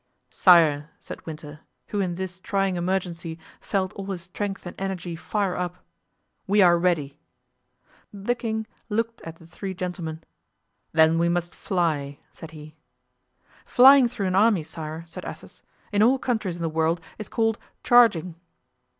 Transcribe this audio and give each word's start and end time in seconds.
"Sire," 0.31 0.89
said 0.99 1.23
Winter, 1.27 1.59
who 1.89 1.99
in 1.99 2.15
this 2.15 2.39
trying 2.39 2.75
emergency 2.75 3.37
felt 3.59 3.93
all 3.93 4.07
his 4.07 4.23
strength 4.23 4.65
and 4.65 4.73
energy 4.81 5.15
fire 5.15 5.55
up, 5.55 5.75
"we 6.47 6.59
are 6.59 6.79
ready." 6.79 7.19
The 8.11 8.33
king 8.33 8.65
looked 8.89 9.21
at 9.21 9.35
the 9.35 9.45
three 9.45 9.75
gentlemen. 9.75 10.23
"Then 10.91 11.19
we 11.19 11.29
must 11.29 11.53
fly!" 11.53 12.17
said 12.33 12.49
he. 12.49 12.73
"Flying 13.63 14.07
through 14.07 14.25
an 14.25 14.35
army, 14.35 14.63
sire," 14.63 15.03
said 15.05 15.23
Athos, 15.23 15.61
"in 15.91 16.01
all 16.01 16.17
countries 16.17 16.55
in 16.55 16.63
the 16.63 16.67
world 16.67 16.99
is 17.19 17.29
called 17.29 17.59
charging." 17.83 18.33